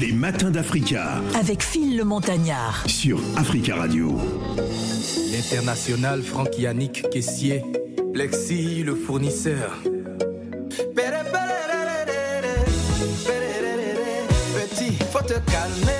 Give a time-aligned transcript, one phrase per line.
[0.00, 1.22] Les matins d'Africa.
[1.38, 2.82] Avec Phil le Montagnard.
[2.88, 4.18] Sur Africa Radio.
[5.30, 7.62] L'international Franck Yannick Caissier.
[8.12, 9.78] Plexi le fournisseur.
[14.54, 15.93] Petit, faut te calmer.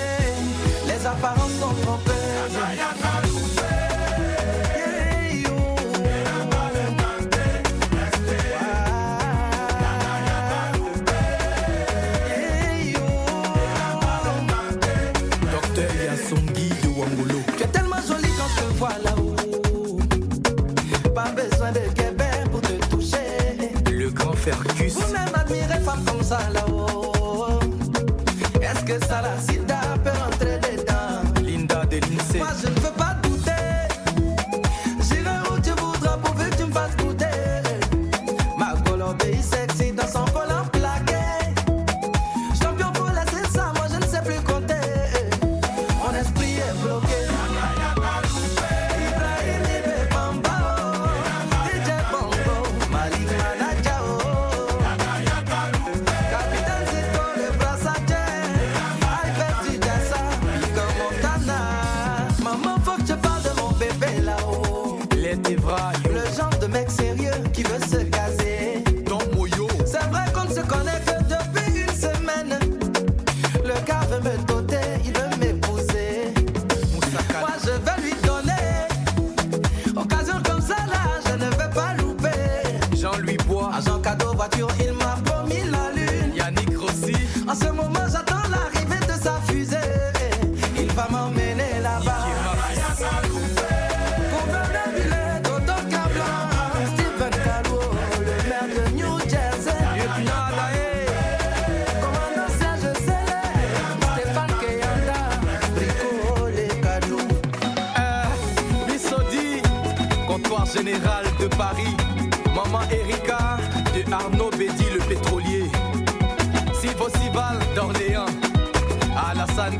[25.95, 27.59] Admirez femme comme ça là-haut.
[28.61, 29.74] Est-ce que ça la sida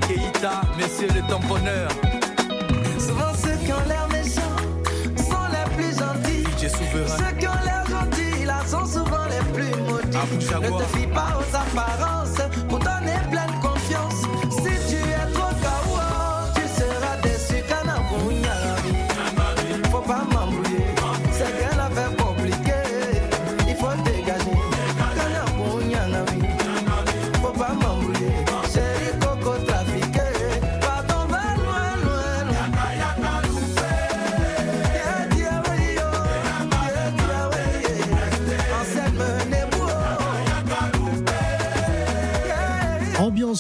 [0.08, 0.62] Keita.
[0.78, 1.90] Monsieur le tamponneur.
[3.00, 4.58] Souvent ceux qui ont l'air méchants
[5.18, 6.44] sont les plus gentils.
[6.58, 7.18] DJ Souverain.
[7.18, 10.18] Ceux qui ont l'air gentils là sont souvent les plus maudits.
[10.62, 12.38] Ne te fie pas aux apparences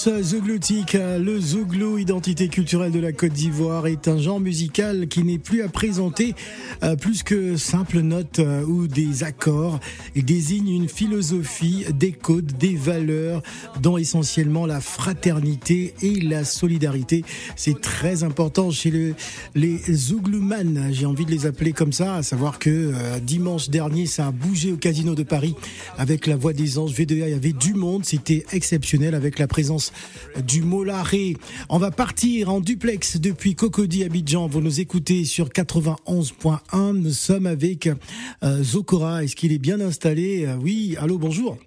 [0.07, 5.39] Zougloutique, le zouglou, identité culturelle de la Côte d'Ivoire, est un genre musical qui n'est
[5.39, 6.35] plus à présenter
[6.83, 9.79] euh, plus que simples notes euh, ou des accords.
[10.15, 13.41] Il désigne une philosophie, des codes, des valeurs,
[13.81, 17.25] dont essentiellement la fraternité et la solidarité.
[17.55, 19.15] C'est très important chez le,
[19.55, 24.05] les zouglouman, j'ai envie de les appeler comme ça, à savoir que euh, dimanche dernier,
[24.05, 25.55] ça a bougé au Casino de Paris
[25.97, 29.47] avec la Voix des Anges V2A, il y avait du monde, c'était exceptionnel avec la
[29.47, 29.91] présence
[30.45, 31.37] du Molaré.
[31.69, 34.47] On va partir en duplex depuis Cocody Abidjan.
[34.47, 36.91] Vous nous écoutez sur 91.1.
[36.93, 37.87] Nous sommes avec
[38.43, 39.23] euh, Zokora.
[39.23, 40.45] Est-ce qu'il est bien installé?
[40.45, 41.57] Euh, Oui, allô, bonjour.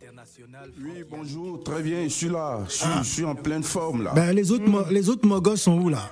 [0.81, 4.13] Oui, bonjour, très bien, je suis là, je suis, je suis en pleine forme là.
[4.15, 6.11] Ben, les autres, les autres mogos sont où là?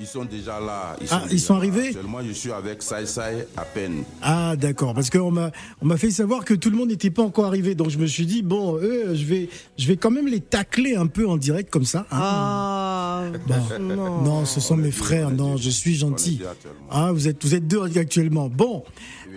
[0.00, 0.96] Ils sont déjà là.
[1.00, 1.58] Ils Ah, ils déjà sont là.
[1.58, 4.02] arrivés Actuellement, je suis avec Sai Sai à peine.
[4.22, 5.50] Ah d'accord, parce qu'on m'a
[5.82, 8.06] on m'a fait savoir que tout le monde n'était pas encore arrivé, donc je me
[8.06, 11.36] suis dit bon, eux, je vais je vais quand même les tacler un peu en
[11.36, 12.06] direct comme ça.
[12.10, 12.18] hein.
[12.18, 13.78] Ah, Bon.
[13.80, 14.22] non.
[14.22, 15.30] Non, ce sont mes frères.
[15.30, 16.40] Non, je suis gentil.
[16.90, 18.48] Ah, vous êtes, vous êtes deux actuellement.
[18.48, 18.84] Bon.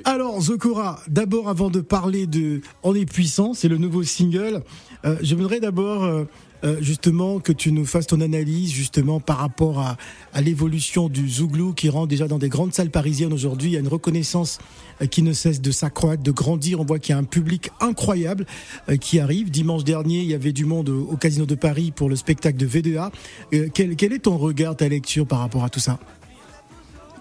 [0.05, 4.61] Alors, Zokora, d'abord, avant de parler de On est puissant, c'est le nouveau single,
[5.05, 6.23] euh, je voudrais d'abord, euh,
[6.63, 9.97] euh, justement, que tu nous fasses ton analyse, justement, par rapport à,
[10.41, 13.69] l'évolution du Zouglou qui rentre déjà dans des grandes salles parisiennes aujourd'hui.
[13.69, 14.59] Il y a une reconnaissance
[15.01, 16.79] euh, qui ne cesse de s'accroître, de grandir.
[16.79, 18.45] On voit qu'il y a un public incroyable
[18.89, 19.49] euh, qui arrive.
[19.49, 22.67] Dimanche dernier, il y avait du monde au, Casino de Paris pour le spectacle de
[22.67, 23.11] V2A.
[23.53, 25.99] Euh, quel, est ton regard, ta lecture par rapport à tout ça?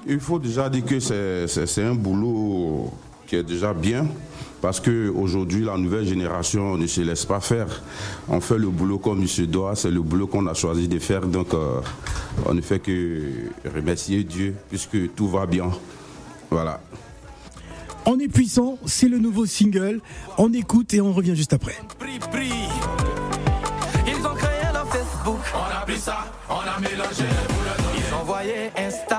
[0.07, 2.93] Il faut déjà dire que c'est un boulot
[3.33, 4.07] qui est déjà bien
[4.61, 7.83] parce qu'aujourd'hui, la nouvelle génération ne se laisse pas faire.
[8.29, 10.99] On fait le boulot comme il se doit, c'est le boulot qu'on a choisi de
[10.99, 11.23] faire.
[11.23, 11.81] Donc, euh,
[12.45, 15.71] on ne fait que remercier Dieu puisque tout va bien.
[16.51, 16.83] Voilà.
[18.05, 20.03] On est puissant, c'est le nouveau single.
[20.37, 21.77] On écoute et on revient juste après.
[24.07, 24.87] Ils ont créé leur.
[24.89, 25.41] Facebook.
[25.55, 27.25] On a pris ça, on a mélangé
[27.97, 29.12] Ils Insta.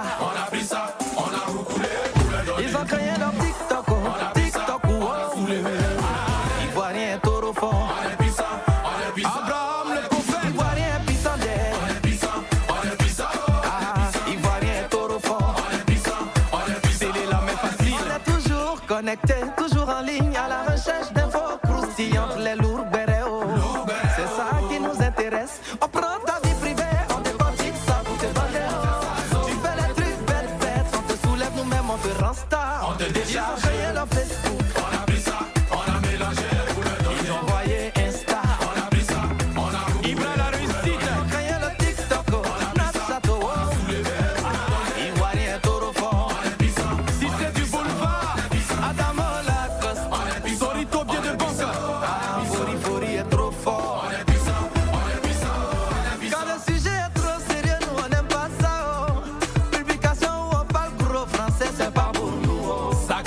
[18.94, 22.73] Toujours connecté, toujours en ligne à la recherche d'infos croustillantes, les lourds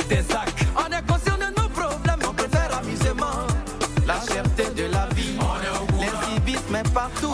[0.08, 0.54] des sacs.
[0.76, 3.46] On est conscient de nos problèmes, on préfère amusement.
[4.06, 5.36] La cherté de la vie,
[6.00, 7.32] l'incivisme est partout.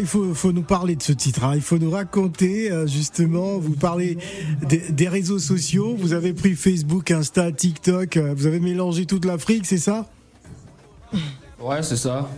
[0.00, 1.44] Il faut, faut nous parler de ce titre.
[1.44, 1.52] hein.
[1.54, 3.58] Il faut nous raconter euh, justement.
[3.58, 4.18] Vous parlez
[4.66, 5.94] des, des réseaux sociaux.
[5.98, 8.16] Vous avez pris Facebook, Insta, TikTok.
[8.16, 10.06] euh, Vous avez mélangé toute l'Afrique, c'est ça?
[11.60, 12.28] Ouais, c'est ça.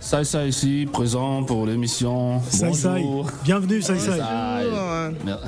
[0.00, 2.40] Ça ça ici, présent pour l'émission.
[2.48, 3.02] Sai Sai.
[3.44, 4.18] Bienvenue, Sai Sai.
[4.18, 4.64] Sai.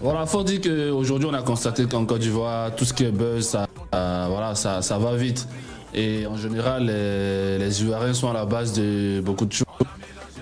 [0.00, 3.44] Voilà, faut dire qu'aujourd'hui, on a constaté qu'en Côte d'Ivoire, tout ce qui est buzz,
[3.48, 5.48] ça, euh, voilà, ça, ça va vite.
[5.94, 9.66] Et en général, les, les Ivoiriens sont à la base de beaucoup de choses.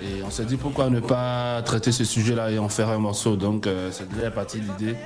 [0.03, 3.37] Et on s'est dit pourquoi ne pas traiter ce sujet-là et en faire un morceau?
[3.37, 4.97] Donc, euh, c'est déjà partie de l'idée.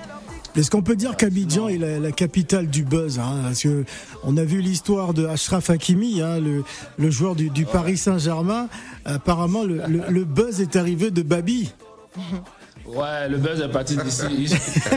[0.57, 3.85] Est-ce qu'on peut dire qu'Abidjan est la, la capitale du buzz hein, Parce que
[4.25, 6.65] on a vu l'histoire de Ashraf Hakimi, hein, le,
[6.99, 8.69] le joueur du, du Paris Saint-Germain.
[9.05, 11.73] Apparemment, le, le- le buzz est arrivé de Babi.
[12.95, 14.25] Ouais, le buzz est parti d'ici.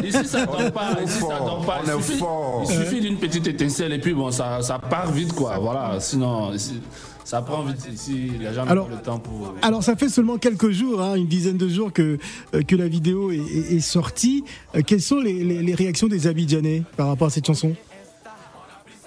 [0.03, 0.97] Ici, ça tombe pas.
[1.03, 1.81] Ici, ça tombe pas.
[1.85, 5.57] Il suffit, il d'une petite étincelle et puis bon, ça, ça part vite, quoi.
[5.59, 5.99] Voilà.
[5.99, 6.81] Sinon, ici,
[7.23, 8.31] ça prend vite ici.
[8.39, 9.53] Les gens n'ont Alors- le temps pour.
[9.61, 12.17] Alors ça fait seulement quelques jours, hein, une dizaine de jours que,
[12.55, 14.43] euh, que la vidéo est, est- est sortie.
[14.75, 17.73] Euh, quelles sont les, les- les réactions des Abidjanais par rapport à cette chanson?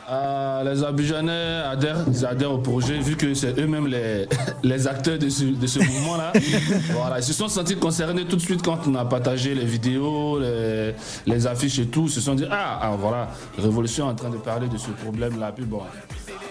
[0.09, 4.29] Euh, les Abidjanais adhèrent, ils adhèrent au projet vu que c'est eux-mêmes les,
[4.63, 6.33] les acteurs de ce, de ce mouvement-là.
[6.93, 10.39] voilà, ils se sont sentis concernés tout de suite quand on a partagé les vidéos,
[10.39, 10.95] les,
[11.27, 12.05] les affiches et tout.
[12.05, 14.91] Ils se sont dit ah, ah, voilà, Révolution est en train de parler de ce
[14.91, 15.51] problème-là.
[15.51, 15.81] Puis bon,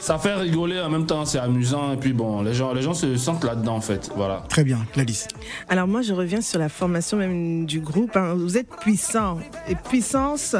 [0.05, 2.93] ça fait rigoler en même temps, c'est amusant et puis bon, les gens, les gens
[2.93, 4.11] se sentent là-dedans en fait.
[4.15, 4.43] Voilà.
[4.49, 5.25] Très bien, Gladys.
[5.67, 8.15] Alors moi, je reviens sur la formation même du groupe.
[8.15, 8.35] hein.
[8.37, 9.39] Vous êtes puissant.
[9.67, 10.55] Et puissance,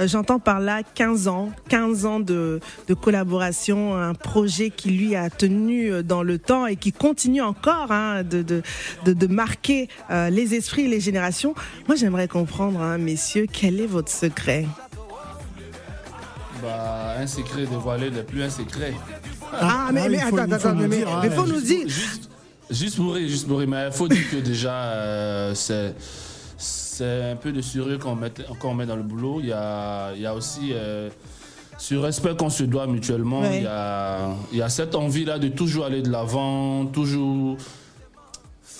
[0.00, 1.50] euh, j'entends par là 15 ans.
[1.68, 2.58] 15 ans de,
[2.88, 7.40] de collaboration, un projet qui lui a tenu euh, dans le temps et qui continue
[7.42, 8.62] encore hein, de, de,
[9.04, 11.54] de, de marquer euh, les esprits et les générations.
[11.86, 14.66] Moi, j'aimerais comprendre, hein, messieurs, quel est votre secret?
[16.62, 18.94] Bah, un secret dévoilé n'est plus un secret.
[19.52, 21.46] Ah, mais, ah, mais il faut- attends, il faut attends, nous mais, dire, mais faut
[21.46, 21.88] nous dire.
[21.88, 22.30] Juste,
[22.70, 25.94] juste pour rire, juste pour rire, mais il faut dire que déjà, euh, c'est,
[26.56, 28.32] c'est un peu de sérieux qu'on met,
[28.76, 29.38] met dans le boulot.
[29.40, 31.10] Il y a, il y a aussi euh,
[31.78, 33.40] ce respect qu'on se doit mutuellement.
[33.40, 33.58] Ouais.
[33.58, 37.56] Il, y a, il y a cette envie-là de toujours aller de l'avant, toujours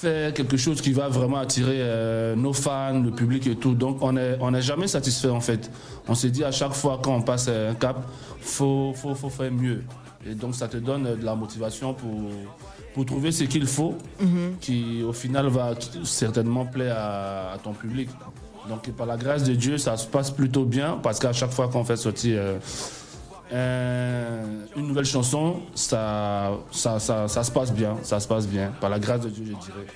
[0.00, 3.74] faire quelque chose qui va vraiment attirer euh, nos fans, le public et tout.
[3.74, 5.70] Donc on n'est on est jamais satisfait en fait.
[6.06, 7.96] On se dit à chaque fois quand on passe un cap,
[8.40, 9.82] faut, faut, faut faire mieux.
[10.28, 12.10] Et donc ça te donne euh, de la motivation pour,
[12.94, 13.96] pour trouver ce qu'il faut,
[14.60, 15.74] qui au final va
[16.04, 18.08] certainement plaire à, à ton public.
[18.68, 21.68] Donc par la grâce de Dieu, ça se passe plutôt bien parce qu'à chaque fois
[21.68, 22.58] qu'on fait sortir euh,
[23.52, 28.72] un- une nouvelle chanson, ça, ça, ça, ça se passe bien, ça se passe bien.
[28.80, 29.86] Par la grâce de Dieu, je dirais.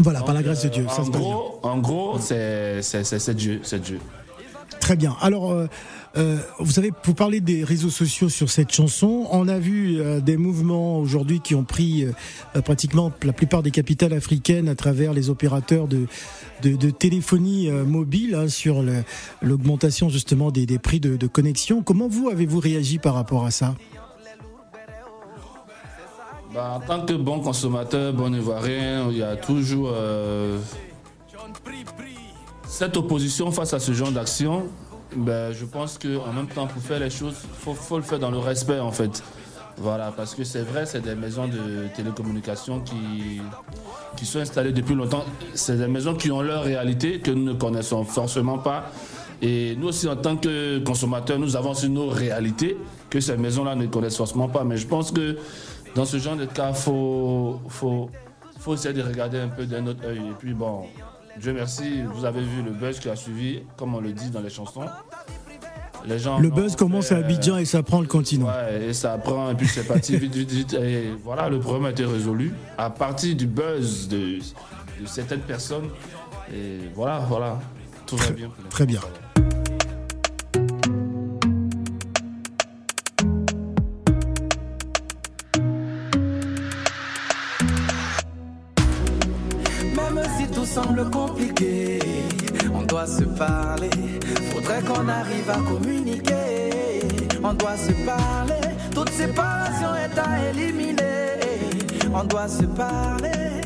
[0.00, 1.30] Voilà, par la grâce de euh, Dieu, ça en se passe bien.
[1.30, 4.00] gros, En gros, c'est Dieu, c'est Dieu.
[4.86, 5.16] Très bien.
[5.20, 5.66] Alors, euh,
[6.16, 10.20] euh, vous savez, pour parler des réseaux sociaux sur cette chanson, on a vu euh,
[10.20, 12.06] des mouvements aujourd'hui qui ont pris
[12.64, 16.06] pratiquement la plupart des capitales africaines à travers les opérateurs de,
[16.62, 18.84] de, téléphonie mobile hein, sur
[19.42, 21.82] l'augmentation justement des, des prix de, de connexion.
[21.82, 23.74] Comment vous avez-vous réagi par rapport à ça?
[26.54, 29.92] Bah, en tant que bon consommateur, bon ivoirien, il y a toujours
[32.66, 34.66] cette opposition face à ce genre d'action.
[35.14, 38.30] ben, je pense qu'en même temps, pour faire les choses, il faut, le faire dans
[38.30, 39.22] le respect, en fait.
[39.78, 43.42] Voilà, parce que c'est vrai, c'est des maisons de télécommunications qui,
[44.16, 45.24] qui sont installées depuis longtemps.
[45.54, 48.90] C'est des maisons qui ont leur réalité que nous ne connaissons forcément pas.
[49.42, 52.78] Et nous aussi, en tant que consommateurs, nous avons aussi nos réalités
[53.10, 54.64] que ces maisons-là ne connaissent forcément pas.
[54.64, 55.36] Mais je pense que
[55.94, 58.10] dans ce genre de cas, il faut, faut,
[58.58, 60.18] faut essayer de regarder un peu d'un autre œil.
[60.18, 60.84] Et puis bon,
[61.40, 64.40] Dieu merci, vous avez vu le buzz qui a suivi, comme on le dit dans
[64.40, 64.86] les chansons.
[66.06, 68.46] Les gens Le buzz commence à Abidjan et ça prend le continent.
[68.46, 70.74] Ouais, et ça prend, et puis c'est parti vite, vite, vite.
[70.74, 75.88] Et voilà, le problème a été résolu à partir du buzz de, de certaines personnes.
[76.54, 77.58] Et voilà, voilà,
[78.06, 78.50] tout va bien.
[78.70, 79.00] Très bien.
[93.36, 97.00] Faudrait qu'on arrive à communiquer.
[97.44, 98.76] On doit se parler.
[98.94, 101.40] Toute séparation est à éliminer.
[102.14, 103.60] On doit se parler.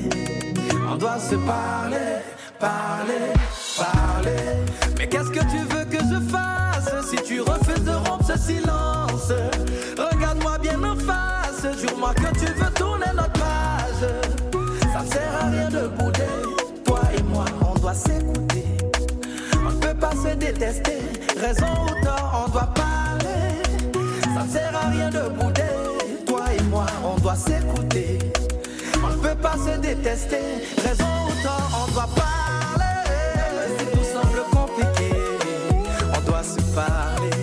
[0.93, 2.19] On doit se parler,
[2.59, 3.33] parler,
[3.79, 4.65] parler.
[4.99, 9.33] Mais qu'est-ce que tu veux que je fasse si tu refuses de rompre ce silence?
[9.97, 14.11] Regarde-moi bien en face, jure-moi que tu veux tourner notre page.
[14.93, 16.23] Ça ne sert à rien de bouder.
[16.85, 18.50] Toi et moi, on doit s'écouter.
[20.11, 20.99] On pas se détester.
[21.39, 23.63] Raison ou tort, on doit parler.
[24.35, 25.63] Ça ne sert à rien de bouder.
[26.27, 28.19] Toi et moi, on doit s'écouter.
[29.03, 30.39] On ne peut pas se détester.
[30.85, 32.95] Raison ou tort, on doit parler.
[33.79, 35.13] Si tout semble compliqué,
[36.17, 37.40] on doit se parler.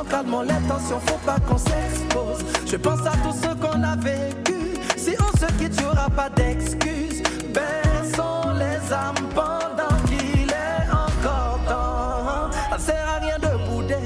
[0.00, 2.44] Calmons les tensions, faut pas qu'on s'expose.
[2.66, 4.74] Je pense à tout ce qu'on a vécu.
[4.96, 7.22] Si on se quitte, y aura pas d'excuses.
[7.52, 12.50] Baissons les âmes pendant qu'il est encore temps.
[12.70, 13.96] Ça ne sert à rien de bouder.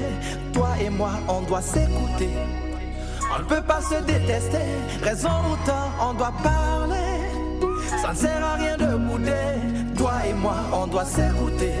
[0.53, 2.31] Toi et moi, on doit s'écouter.
[3.33, 4.67] On ne peut pas se détester.
[5.01, 7.31] Raison ou tort, on doit parler.
[8.01, 9.93] Ça ne sert à rien de bouder.
[9.97, 11.73] Toi et moi, on doit s'écouter.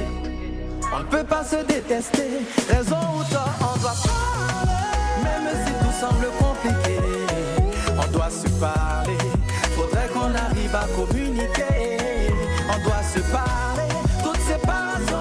[0.97, 2.41] On ne peut pas se détester.
[2.69, 4.71] Raison ou tort, on doit parler.
[5.23, 6.97] Même si tout semble compliqué,
[7.95, 9.17] on doit se parler.
[9.75, 12.33] Faudrait qu'on arrive à communiquer.
[12.67, 13.93] On doit se parler.
[14.23, 15.16] Toute séparation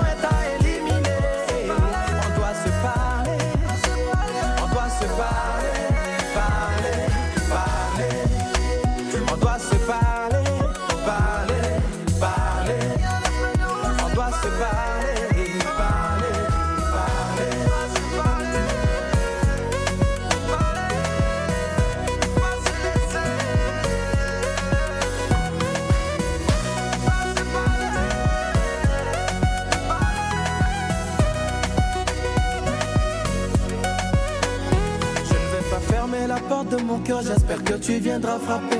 [36.70, 38.76] de mon cœur, j'espère que tu viendras frapper.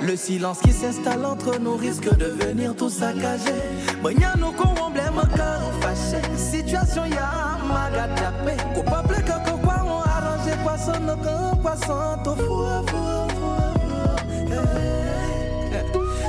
[0.00, 3.62] Le silence qui s'installe entre nous risque de venir tout saccager.
[4.02, 6.22] Nous qu'on emblème cœur fâché.
[6.36, 8.56] Situation ya magadapé.
[8.74, 13.60] Coupable que quoi on arrange poisson no can poisson to fou fou fou.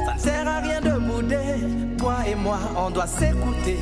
[0.05, 1.98] Ça ne sert à rien de bouder.
[1.98, 3.77] Toi et moi, on doit s'écouter.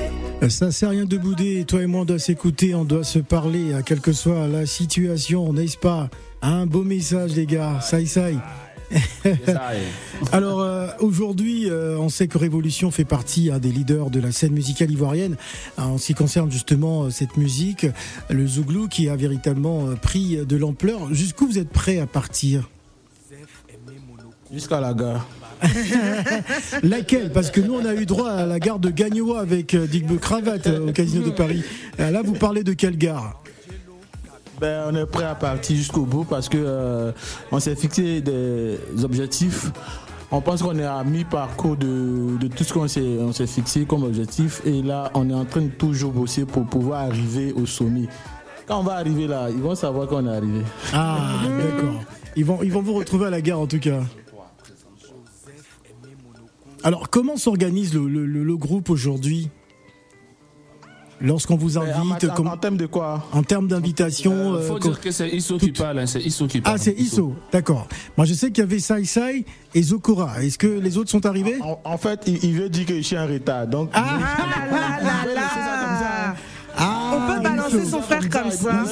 [0.49, 3.19] Ça sert à rien de bouder, toi et moi on doit s'écouter, on doit se
[3.19, 6.09] parler, quelle que soit la situation, n'est-ce pas?
[6.41, 8.39] Un beau message les gars, saï saï.
[10.31, 14.31] Alors euh, aujourd'hui, euh, on sait que Révolution fait partie hein, des leaders de la
[14.31, 15.37] scène musicale ivoirienne
[15.77, 17.85] hein, en ce qui concerne justement euh, cette musique,
[18.31, 21.13] le zouglou qui a véritablement euh, pris de l'ampleur.
[21.13, 22.69] Jusqu'où vous êtes prêts à partir?
[24.51, 25.27] Jusqu'à la gare.
[26.83, 27.31] Laquelle?
[27.31, 30.05] Parce que nous on a eu droit à la gare de Gagnoa avec euh, Dick
[30.19, 31.63] Cravate euh, au Casino de Paris.
[31.99, 33.41] Euh, Là vous parlez de quelle gare?
[34.59, 37.11] Ben, on est prêt à partir jusqu'au bout parce que euh,
[37.51, 39.71] on s'est fixé des objectifs
[40.31, 44.61] on pense qu'on est à mi-parcours de, tout ce qu'on s'est fixé comme objectif.
[44.65, 48.07] Et là, on est en train de toujours bosser pour pouvoir arriver au sommet.
[48.67, 50.61] Quand on va arriver là, ils vont savoir qu'on est arrivé.
[50.93, 52.03] Ah, d'accord.
[52.35, 54.01] Ils vont, ils vont vous retrouver à la gare en tout cas.
[56.83, 59.49] Alors, comment s'organise le- le groupe aujourd'hui?
[61.21, 64.79] Lorsqu'on vous en, invite, comme- en termes de quoi en termes d'invitation Il faut euh,
[64.79, 66.75] dire que c'est Isso qui tout- parle, hein, c'est Isso qui parle.
[66.79, 67.87] Ah, c'est Isso, d'accord.
[68.15, 69.45] Moi, je sais qu'il y avait Sai Sai
[69.75, 70.41] et Zokora.
[70.41, 71.57] Est-ce que les autres sont arrivés?
[71.61, 73.67] En, en fait, il, il veut dire que je suis en retard.
[73.67, 74.17] Donc, Ah
[74.71, 76.18] là là là Ah,
[77.77, 77.89] Isso.
[77.91, 78.83] son frère comme ça.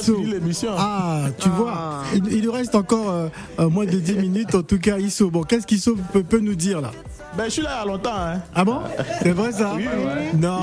[0.78, 3.28] Ah, tu vois, il, il nous reste encore euh,
[3.60, 5.30] euh, moins de 10 minutes, en tout cas, Isso.
[5.30, 6.90] Bon, qu'est-ce qu'Isso peut, peut nous dire là?
[7.36, 8.10] Ben, je suis là il y a longtemps.
[8.16, 8.40] Hein.
[8.54, 8.78] Ah bon?
[9.22, 9.72] C'est vrai ça?
[9.76, 10.38] Oui, oui.
[10.40, 10.58] Non.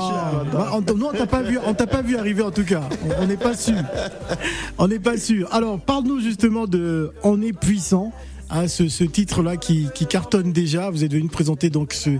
[0.52, 2.82] Bah, on- nous on t'a pas vu, on t'a pas vu arriver en tout cas.
[3.20, 3.76] On- n'est pas sûr.
[4.76, 5.48] On n'est pas sûr.
[5.54, 8.12] Alors parle-nous justement de On est puissant.
[8.50, 12.10] hein, ce, ce titre-là qui, qui cartonne déjà, vous êtes venu présenter donc ce,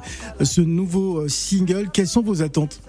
[0.42, 1.88] ce nouveau euh, single.
[1.92, 2.80] Quelles sont vos attentes?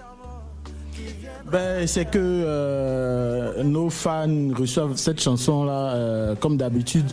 [1.50, 7.06] Ben, c'est que euh, nos fans reçoivent cette chanson-là euh, comme d'habitude.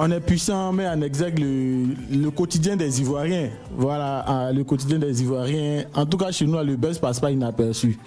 [0.00, 3.50] On est puissant, mais en exergue le, le quotidien des Ivoiriens.
[3.76, 5.84] Voilà, ah, le quotidien des Ivoiriens.
[5.92, 7.98] En tout cas, chez nous, le buzz passe pas inaperçu.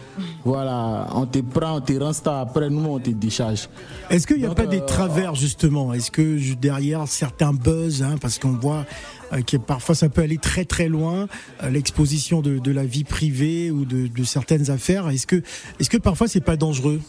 [0.45, 3.67] Voilà, on te prend, on te rend star, après nous, on te décharge.
[4.09, 5.93] Est-ce qu'il n'y a Donc, pas des euh, travers justement?
[5.93, 8.85] Est-ce que derrière certains buzz, hein, parce qu'on voit
[9.33, 11.27] euh, que parfois ça peut aller très très loin,
[11.63, 15.41] euh, l'exposition de, la vie privée ou de, certaines affaires, est-ce que,
[15.79, 17.01] est-ce que parfois c'est pas dangereux?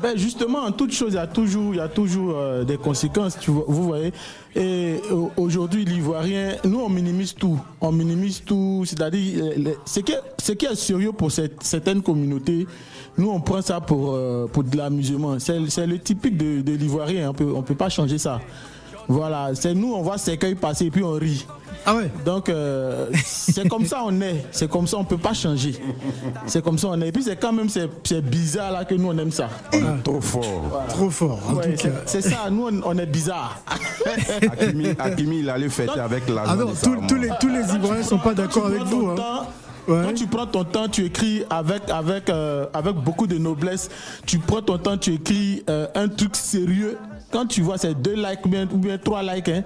[0.00, 2.76] Ben justement, en toute chose, il y a toujours, il y a toujours euh, des
[2.76, 4.12] conséquences, vous voyez.
[4.54, 4.96] Et
[5.38, 7.58] aujourd'hui, l'Ivoirien, nous, on minimise tout.
[7.80, 9.42] On minimise tout, c'est-à-dire,
[9.86, 12.66] ce qui, est, qui sérieux pour certaines communautés,
[13.16, 14.18] nous, on prend ça pour,
[14.52, 15.38] pour de l'amusement.
[15.38, 18.40] C'est le typique de, l'Ivoirien, on peut, on peut pas changer ça.
[19.08, 21.46] Voilà, c'est nous, on voit Cercueil passer et puis on rit.
[21.88, 24.44] Ah ouais Donc, euh, c'est comme ça on est.
[24.50, 25.76] C'est comme ça, on peut pas changer.
[26.46, 27.08] C'est comme ça on est.
[27.08, 29.48] Et puis, c'est quand même c'est c'est bizarre là que nous, on aime ça.
[30.02, 30.84] Trop fort.
[30.88, 31.94] Trop fort en Ouais, tout c'est cas.
[32.06, 33.60] c'est ça, nous, on, on est bizarre.
[34.50, 38.02] Hakimi, Hakimi, il allait fêter avec la Ah non, tous, tous les, tous les Ivoiriens
[38.02, 39.14] sont pas d'accord Quand tu avec prends vous.
[39.14, 39.46] ton hein.
[39.88, 40.02] Ouais.
[40.04, 43.88] Quand tu prends ton temps, tu écris avec, avec, euh, avec beaucoup de noblesse.
[44.26, 46.98] Tu prends ton temps, tu écris euh, un truc sérieux.
[47.30, 49.48] Quand tu vois, c'est deux likes ou bien, ou bien trois likes.
[49.48, 49.62] Hein.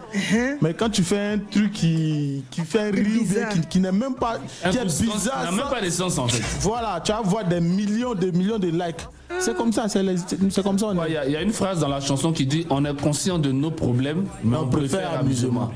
[0.62, 3.92] Mais quand tu fais un truc qui, qui fait rire, ou bien qui, qui n'est
[3.92, 4.38] même pas.
[4.70, 5.44] Qui est de bizarre.
[5.44, 6.42] ça n'a même pas de sens en fait.
[6.60, 9.06] Voilà, tu vas voir des millions, des millions de likes.
[9.38, 10.16] C'est comme ça, c'est les-
[10.50, 10.86] c'est comme ça.
[10.86, 10.98] on est.
[10.98, 12.84] Ouais, Il y, a- il y a une phrase dans la chanson qui dit On
[12.84, 15.70] est conscient de nos problèmes, mais on, préfère amusement.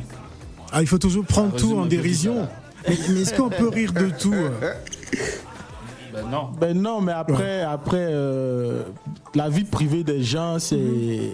[0.72, 2.48] Ah, il faut toujours prendre tout en dérision.
[2.88, 4.50] Mais, mais est-ce qu'on peut rire de tout euh
[6.14, 6.48] Ben non.
[6.60, 8.82] Ben non, mais après, après euh,
[9.34, 11.32] la vie privée des gens, c'est.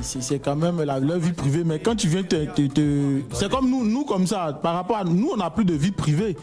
[0.00, 2.44] c'est- quand même la, leur vie privée, mais quand tu viens te.
[2.46, 5.64] te- te- c'est comme nous, nous, comme ça, par rapport à nous, on n'a plus
[5.64, 6.36] de vie privée.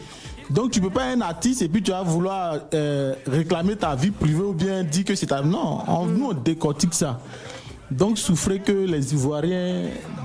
[0.50, 3.94] Donc tu peux pas être un artiste et puis tu vas vouloir euh, réclamer ta
[3.94, 5.42] vie privée ou bien dire que c'est ta.
[5.42, 7.20] Non, on- nous on décortique ça.
[7.90, 9.84] Donc souffrez que les Ivoiriens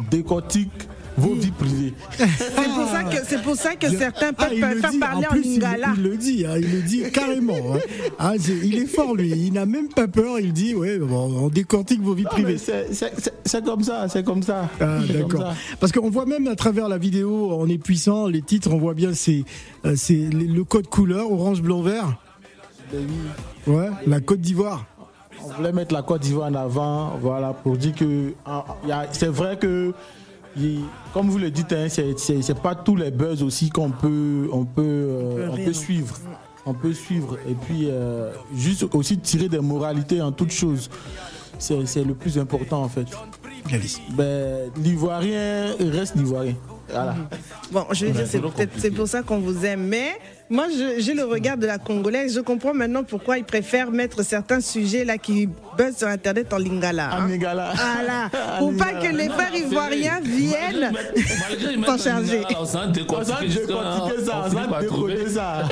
[0.10, 0.88] décortiquent
[1.18, 1.94] vos vies privées.
[2.18, 5.00] C'est pour ça que, c'est pour ça que certains Ah, peuvent le faire dit.
[5.00, 5.88] parler en, plus, il- lingala.
[5.98, 7.56] Il, le dit, hein, il le dit carrément.
[7.76, 7.80] hein.
[8.20, 11.50] Ah, il est fort lui, il n'a même pas peur, il dit ouais, bon, on
[11.50, 12.58] décortique vos vies Non, privées.
[12.58, 14.70] c'est- c'est c'est- c'est comme ça, c'est comme ça.
[14.80, 15.42] Ah, d'accord.
[15.42, 15.54] ça.
[15.80, 18.94] Parce qu'on voit même à travers la vidéo, on est puissant, les titres, on voit
[18.94, 19.44] bien c'est
[19.86, 22.18] euh, c'est le code couleur orange blanc vert.
[23.68, 24.86] Ouais, la Côte d'Ivoire.
[25.44, 28.92] On voulait mettre la Côte d'Ivoire en avant, voilà, pour dire que ah, il y
[28.92, 29.94] a- c'est vrai que,
[30.58, 30.82] il-
[31.14, 34.82] comme vous le dites, hein, c'est- pas tous les buzz aussi qu'on peut, on peut,
[34.84, 36.18] euh, On peut suivre.
[36.66, 40.90] On peut suivre et puis euh, juste aussi tirer des moralités en toute chose.
[41.60, 43.08] C'est le plus important en fait.
[44.16, 46.56] Ben, L'Ivoirien reste l'Ivoirien.
[46.90, 47.16] Voilà.
[47.72, 49.88] Bon, je veux dire, c'est peut-être c'est pour ça qu'on vous aime.
[49.88, 50.18] Mais
[50.50, 52.34] moi, je- j'ai le regard de la Congolaise.
[52.36, 56.58] Je comprends maintenant pourquoi ils préfèrent mettre certains sujets là qui buzzent sur Internet en
[56.58, 57.10] lingala.
[57.12, 57.24] hein.
[57.24, 57.74] En lingala.
[57.76, 58.30] Voilà.
[58.60, 60.92] Pour pas que les frères ivoiriens viennent
[61.86, 62.42] s'en charger.
[62.60, 65.64] On s'en décortiquer ça, on s'en ça.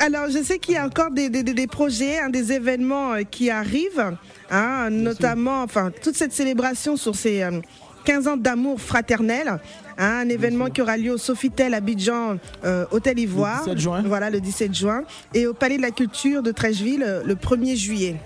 [0.00, 3.12] Alors, je sais qu'il y a encore des, des- des- des projets, hein, des événements
[3.12, 4.16] euh, qui arrivent,
[4.50, 7.60] hein, notamment, enfin, toute cette célébration sur ces euh,
[8.04, 9.48] 15 ans d'amour fraternel.
[9.48, 9.58] hein,
[9.98, 13.64] un événement qui aura lieu au Sofitel Abidjan, euh, Hôtel Ivoire.
[13.64, 14.02] 17 juin.
[14.06, 15.02] Voilà, le 17 juin.
[15.34, 18.16] Et au Palais de la Culture de Trècheville, euh, le 1er juillet.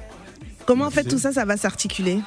[0.66, 2.18] Comment en fait tout ça, ça va s'articuler?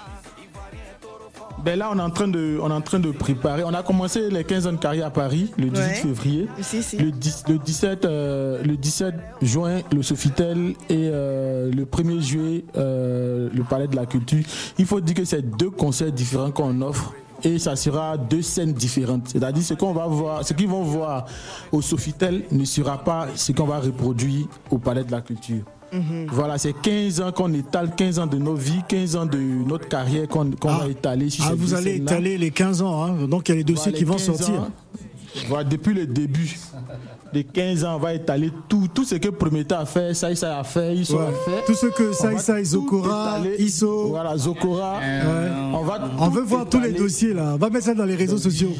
[1.65, 3.63] Ben là, on est, en train de, on est en train de préparer.
[3.65, 5.93] On a commencé les 15 ans de carrière à Paris le 18 Ouais.
[5.95, 6.47] février.
[6.61, 6.97] Si, si.
[6.97, 12.63] Le, 10 le 17, euh, le 17 juin, le Sofitel et euh, le 1er juillet,
[12.77, 14.43] euh, le Palais de la Culture.
[14.77, 17.13] Il faut dire que c'est deux concerts différents qu'on offre.
[17.43, 19.27] Et ça sera deux scènes différentes.
[19.29, 21.25] C'est-à-dire ce qu'on va voir, ce qu'ils vont voir
[21.71, 25.63] au Sofitel ne sera pas ce qu'on va reproduire au Palais de la Culture.
[26.29, 29.87] Voilà, c'est 15 ans qu'on étale, 15 ans de nos vies, 15 ans de notre
[29.87, 30.79] carrière qu'on qu'on Ah.
[30.79, 33.27] va étaler sur Ah, vous allez étaler les 15 ans, hein.
[33.27, 34.61] donc il y a les dossiers Voilà, qui vont 15 sortir.
[34.63, 34.67] ans.
[35.47, 36.57] Voilà, depuis le début
[37.33, 40.59] des 15 ans, on va étaler tout, tout ce que Prométhée a fait, ça, ça
[40.59, 41.25] a fait, ils sont Ouais.
[41.27, 41.65] a fait.
[41.65, 42.11] Tout ce que
[42.57, 43.39] tout Zokora.
[43.59, 44.07] Iso.
[44.09, 44.97] Voilà, Zokora.
[44.99, 45.49] Ouais.
[45.73, 47.51] On va On veut voir tous les dossiers là.
[47.55, 48.71] On va mettre ça dans les réseaux sociaux.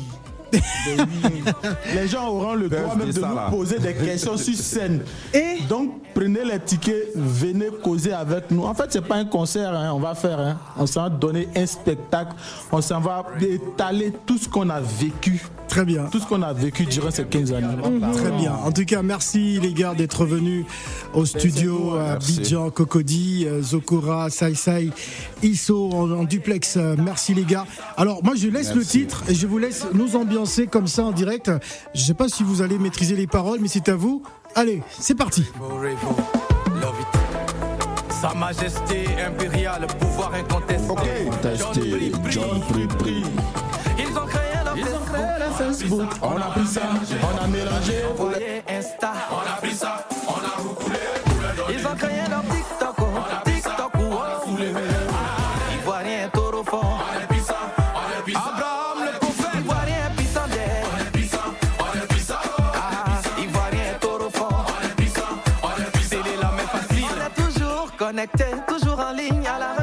[1.94, 5.02] Les gens auront le droit même de ça, nous poser des questions sur scène.
[5.34, 5.58] Et?
[5.68, 8.64] Donc, prenez les tickets, venez causer avec nous.
[8.64, 10.40] En fait, c'est pas un concert, hein, on va faire.
[10.40, 10.58] hein.
[10.78, 12.32] On s'en va donner un spectacle.
[12.72, 15.44] On s'en va étaler tout ce qu'on a vécu.
[15.68, 16.06] Très bien.
[16.06, 17.68] Tout ce qu'on a vécu durant ces 15 années.
[18.14, 18.54] Très bien.
[18.54, 20.66] En tout cas, merci les gars d'être venus
[21.14, 22.38] au studio à Merci.
[22.40, 24.90] Abidjan, Cocody, euh, Zokora, Sai Sai,
[25.44, 26.78] Iso en, en duplex.
[26.78, 27.66] Euh, Merci les gars.
[27.96, 31.12] Alors moi je laisse le titre et je vous laisse nous ambiancer comme ça en
[31.12, 31.52] direct.
[31.94, 34.24] Je sais pas si vous allez maîtriser les paroles, mais c'est à vous.
[34.56, 35.44] Allez, c'est parti.
[38.22, 41.30] Sa majesté impériale, pouvoir incontesté.
[41.42, 43.24] Testé, John Pripri.
[45.58, 46.10] Facebook.
[46.22, 46.82] On a pris ça,
[47.24, 48.04] on a mélangé.
[48.12, 49.14] envoyé Insta.
[49.32, 51.00] On a pris ça, on a recoulé.
[51.70, 53.04] Ils ont créé leur TikTok, oh,
[53.46, 54.52] TikTok, oh.
[55.82, 57.00] Ivoirien, taureau fort.
[57.00, 57.54] On est puissant,
[57.96, 58.40] on est puissant.
[58.40, 60.84] Abraham le prophète, Ivoirien puissant d'air.
[60.94, 62.36] On est puissant, on est puissant.
[62.58, 64.66] Ah, Ivoirien, taureau fort.
[64.68, 65.22] On est puissant,
[65.64, 66.24] on est puissant.
[66.24, 67.06] C'est la main facile.
[67.10, 69.77] On est toujours connecté, toujours en ligne à la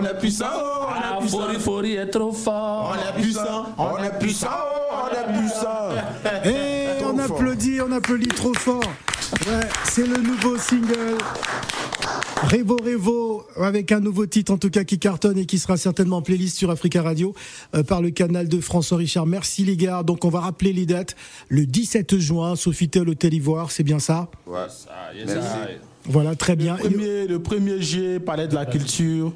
[0.00, 1.38] on est puissant, oh, on Ah, est puissant.
[1.38, 2.94] Fori Fori est trop fort.
[2.94, 4.48] On est puissant, on est puissant,
[4.90, 6.48] oh, on est puissant.
[6.48, 8.80] Et on applaudit, on applaudit trop fort.
[9.46, 11.18] Ouais, c'est le nouveau single.
[12.50, 16.18] Revo Revo, avec un nouveau titre en tout cas qui cartonne et qui sera certainement
[16.18, 17.34] en playlist sur Africa Radio
[17.74, 19.26] euh, par le canal de François Richard.
[19.26, 20.02] Merci les gars.
[20.04, 21.16] Donc on va rappeler les dates.
[21.48, 24.28] Le 17 juin, Sofitel Hôtel Ivoire, c'est bien ça?
[24.46, 24.58] Ouais.
[24.88, 25.36] Ah, yes.
[26.04, 26.76] Voilà, très bien.
[26.76, 29.32] Le premier, le premier G, Palais de la Culture.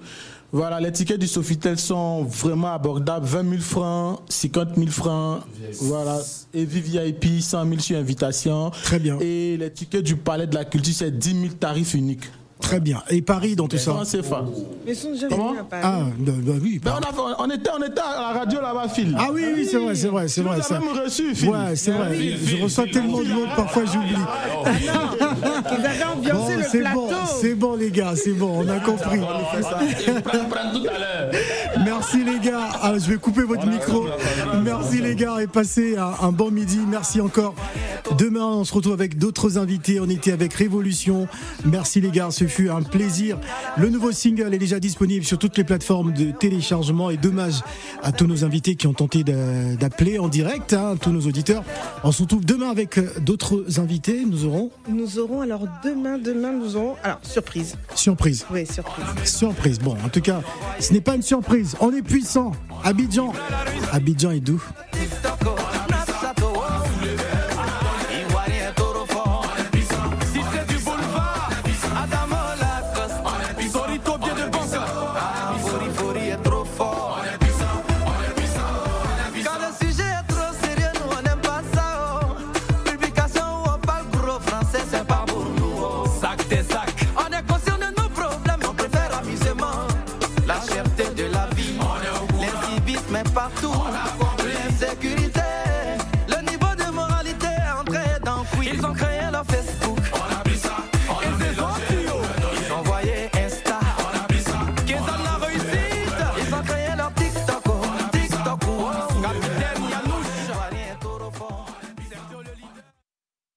[0.55, 3.25] Voilà, les tickets du Sofitel sont vraiment abordables.
[3.25, 5.41] 20 000 francs, 50 000 francs.
[5.81, 6.21] Voilà.
[6.53, 8.71] Et VIP, 100 000 sur invitation.
[8.71, 9.19] Très bien.
[9.21, 12.31] Et les tickets du Palais de la Culture, c'est 10 000 tarifs uniques.
[12.63, 13.03] Très bien.
[13.11, 14.45] Et Paris dans tout ça CFA.
[14.87, 15.83] Mais ils sont déjà venus à Paris.
[15.85, 16.81] Ah, bah, bah oui.
[16.83, 19.15] Ben, on, a- on était, on était à la radio là-bas, Phil.
[19.19, 20.57] Ah oui, oui, c'est vrai, c'est vrai, c'est vrai.
[20.57, 20.79] nous ça.
[20.81, 21.49] même reçu, Phil.
[21.51, 22.17] Ouais, c'est vrai.
[22.45, 24.15] Je reçois tellement de monde, parfois j'oublie.
[24.81, 27.01] Ils avaient ambiancé le c'est plateau.
[27.01, 29.19] bon, c'est bon les gars, c'est bon, on a compris.
[29.19, 29.27] À
[30.99, 31.31] l'heure.
[31.85, 32.69] Merci les gars.
[32.83, 34.07] Ah, je vais couper votre micro.
[34.63, 36.79] Merci les gars et passez un, un bon midi.
[36.89, 37.55] Merci encore.
[38.19, 40.01] Demain, on se retrouve avec d'autres invités.
[40.01, 41.27] On était avec Révolution.
[41.65, 43.39] Merci les gars, ce fut un plaisir.
[43.79, 47.63] Le nouveau single est déjà disponible sur toutes les plateformes de téléchargement et dommage
[48.03, 51.65] à tous nos invités qui ont tenté d'appeler en direct, hein, tous nos auditeurs.
[52.05, 54.25] On se retrouve demain avec euh, d'autres invités.
[54.27, 56.97] Nous aurons Nous aurons alors demain, demain, nous aurons.
[57.03, 57.77] Alors, surprise.
[57.95, 58.45] surprise.
[58.53, 59.05] Oui, surprise.
[59.25, 59.79] Surprise.
[59.79, 60.43] Bon, en tout cas,
[60.79, 61.75] ce n'est pas une surprise.
[61.81, 62.53] On est puissant.
[62.85, 63.33] Abidjan.
[63.93, 64.63] Abidjan est doux.